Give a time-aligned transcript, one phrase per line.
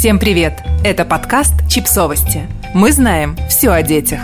[0.00, 0.62] Всем привет!
[0.82, 2.48] Это подкаст «Чипсовости».
[2.72, 4.20] Мы знаем все о детях.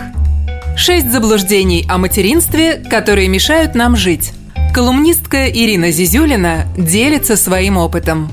[0.75, 4.33] Шесть заблуждений о материнстве, которые мешают нам жить.
[4.73, 8.31] Колумнистка Ирина Зизюлина делится своим опытом.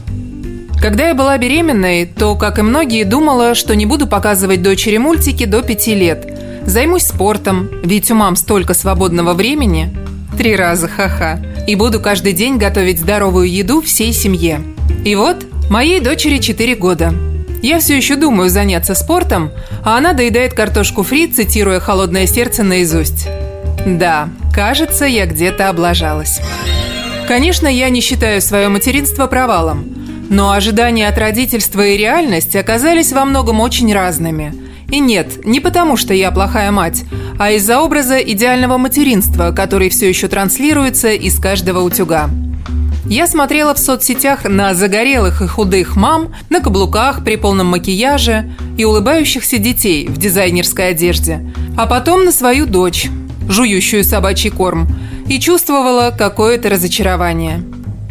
[0.81, 5.45] Когда я была беременной, то, как и многие, думала, что не буду показывать дочери мультики
[5.45, 6.27] до пяти лет.
[6.65, 9.95] Займусь спортом, ведь у мам столько свободного времени.
[10.39, 11.43] Три раза, ха-ха.
[11.69, 14.63] И буду каждый день готовить здоровую еду всей семье.
[15.05, 17.13] И вот, моей дочери 4 года.
[17.65, 19.51] Я все еще думаю заняться спортом,
[19.83, 23.27] а она доедает картошку фри, цитируя «Холодное сердце» наизусть.
[23.87, 26.43] Да, кажется, я где-то облажалась.
[27.27, 29.87] Конечно, я не считаю свое материнство провалом,
[30.29, 34.53] но ожидания от родительства и реальность оказались во многом очень разными.
[34.91, 37.05] И нет, не потому что я плохая мать,
[37.39, 42.29] а из-за образа идеального материнства, который все еще транслируется из каждого утюга.
[43.07, 48.85] Я смотрела в соцсетях на загорелых и худых мам, на каблуках при полном макияже и
[48.85, 51.45] улыбающихся детей в дизайнерской одежде,
[51.77, 53.09] а потом на свою дочь,
[53.47, 54.89] жующую собачий корм,
[55.29, 57.63] и чувствовала какое-то разочарование.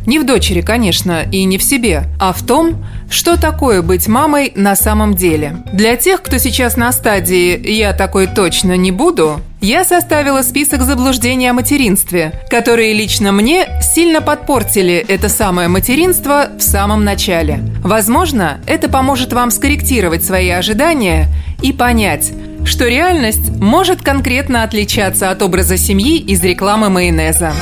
[0.06, 4.52] Не в дочери, конечно, и не в себе, а в том, что такое быть мамой
[4.56, 5.58] на самом деле.
[5.72, 11.48] Для тех, кто сейчас на стадии «я такой точно не буду», я составила список заблуждений
[11.48, 17.60] о материнстве, которые лично мне сильно подпортили это самое материнство в самом начале.
[17.82, 21.28] Возможно, это поможет вам скорректировать свои ожидания
[21.62, 22.34] и понять,
[22.66, 27.54] что реальность может конкретно отличаться от образа семьи из рекламы майонеза.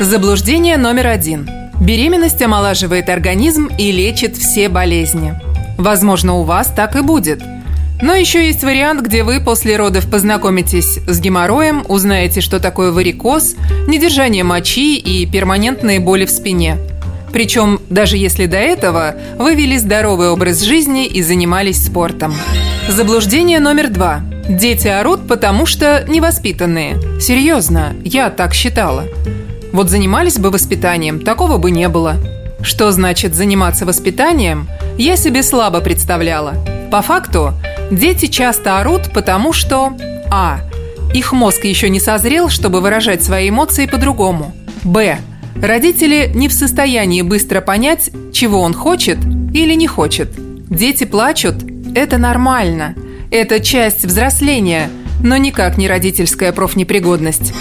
[0.00, 1.48] Заблуждение номер один–
[1.80, 5.34] Беременность омолаживает организм и лечит все болезни.
[5.78, 7.40] Возможно, у вас так и будет.
[8.02, 13.54] Но еще есть вариант, где вы после родов познакомитесь с геморроем, узнаете, что такое варикоз,
[13.86, 16.78] недержание мочи и перманентные боли в спине.
[17.32, 22.34] Причем, даже если до этого вы вели здоровый образ жизни и занимались спортом.
[22.88, 24.22] Заблуждение номер два.
[24.48, 27.20] Дети орут, потому что невоспитанные.
[27.20, 29.04] Серьезно, я так считала.
[29.72, 32.16] Вот занимались бы воспитанием, такого бы не было.
[32.62, 36.54] Что значит заниматься воспитанием, я себе слабо представляла.
[36.90, 37.52] По факту,
[37.90, 39.92] дети часто орут, потому что
[40.30, 40.60] А.
[41.14, 44.54] Их мозг еще не созрел, чтобы выражать свои эмоции по-другому.
[44.84, 45.18] Б.
[45.62, 49.18] Родители не в состоянии быстро понять, чего он хочет
[49.54, 50.30] или не хочет.
[50.68, 51.56] Дети плачут–
[51.94, 52.94] это нормально.
[53.30, 54.90] Это часть взросления,
[55.22, 57.52] но никак не родительская профнепригодность.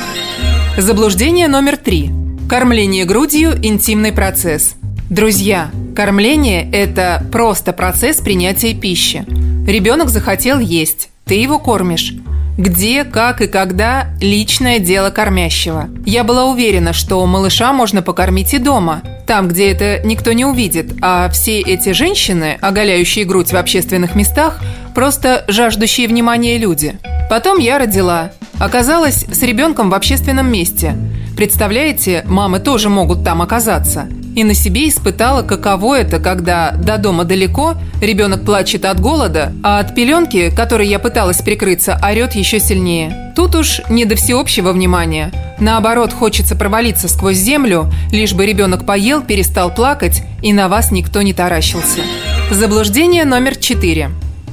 [0.78, 2.12] Заблуждение номер три.
[2.48, 4.76] Кормление грудью– интимный процесс.
[5.10, 9.26] Друзья, кормление– это просто процесс принятия пищи.
[9.68, 12.14] Ребенок захотел есть, ты его кормишь.
[12.60, 15.90] Где, как и когда– личное дело кормящего.
[16.06, 20.94] Я была уверена, что малыша можно покормить и дома, там, где это никто не увидит,
[21.02, 24.60] а все эти женщины, оголяющие грудь в общественных местах,
[24.94, 27.00] просто жаждущие внимания люди.
[27.32, 30.96] Потом я родила, Оказалась с ребенком в общественном месте.
[31.36, 34.08] Представляете, мамы тоже могут там оказаться.
[34.36, 39.80] И на себе испытала, каково это, когда до дома далеко, ребенок плачет от голода, а
[39.80, 43.34] от пеленки, которой я пыталась прикрыться, орет еще сильнее.
[43.36, 45.32] Тут уж не до всеобщего внимания.
[45.60, 51.24] Наоборот, хочется провалиться сквозь землю, лишь бы ребенок поел, перестал плакать, и на вас никто
[51.24, 52.02] не таращился.
[52.52, 54.12] Заблуждение номер четыре.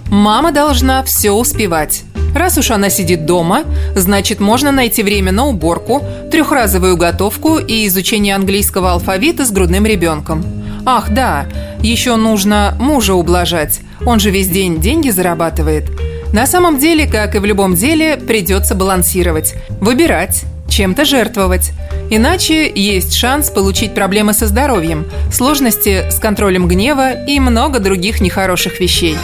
[0.09, 2.05] Мама должна все успевать.
[2.35, 3.63] Раз уж она сидит дома,
[3.95, 10.45] значит можно найти время на уборку, трехразовую готовку и изучение английского алфавита с грудным ребенком.
[10.85, 11.47] Ах, да,
[11.81, 15.91] еще нужно мужа ублажать, он же весь день деньги зарабатывает.
[16.33, 21.71] На самом деле, как и в любом деле, придется балансировать, выбирать, чем-то жертвовать.
[22.11, 28.81] Иначе есть шанс получить проблемы со здоровьем, сложности с контролем гнева и много других нехороших
[28.81, 29.17] вещей.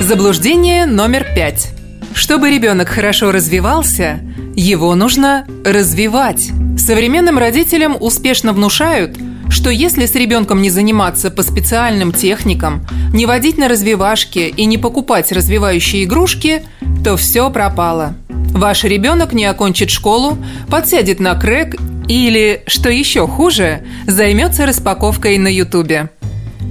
[0.00, 1.72] Заблуждение номер пять.
[2.14, 4.20] Чтобы ребенок хорошо развивался,
[4.54, 6.50] его нужно развивать.
[6.78, 9.18] Современным родителям успешно внушают,
[9.50, 14.78] что если с ребенком не заниматься по специальным техникам, не водить на развивашки и не
[14.78, 16.62] покупать развивающие игрушки,
[17.04, 18.14] то все пропало.
[18.28, 20.38] Ваш ребенок не окончит школу,
[20.70, 21.76] подсядет на крэк
[22.08, 26.10] или, что еще хуже, займется распаковкой на ютубе.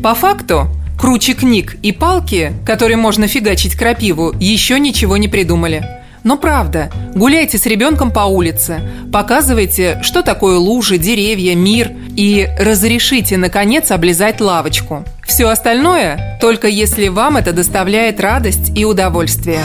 [0.01, 5.85] По факту, Круче книг и палки, которые можно фигачить крапиву, еще ничего не придумали.
[6.23, 8.81] Но правда, гуляйте с ребенком по улице,
[9.13, 15.05] показывайте, что такое лужи, деревья, мир, и разрешите, наконец, облизать лавочку.
[15.25, 19.61] Все остальное только если вам это доставляет радость и удовольствие.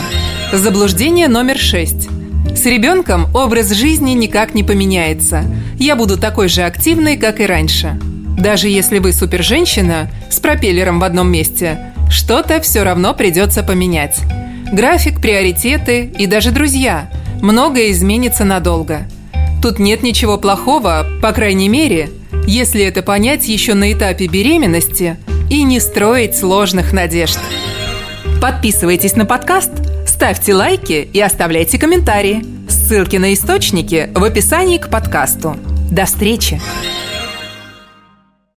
[0.52, 2.08] Заблуждение номер шесть.
[2.54, 5.44] С ребенком образ жизни никак не поменяется.
[5.78, 7.98] Я буду такой же активной, как и раньше.
[8.42, 14.18] Даже если вы суперженщина с пропеллером в одном месте, что-то все равно придется поменять.
[14.72, 17.08] График, приоритеты и даже друзья.
[17.40, 19.06] Многое изменится надолго.
[19.62, 22.10] Тут нет ничего плохого, по крайней мере,
[22.44, 25.16] если это понять еще на этапе беременности
[25.48, 27.38] и не строить сложных надежд.
[28.40, 29.70] Подписывайтесь на подкаст,
[30.04, 32.44] ставьте лайки и оставляйте комментарии.
[32.68, 35.56] Ссылки на источники в описании к подкасту.
[35.92, 36.60] До встречи!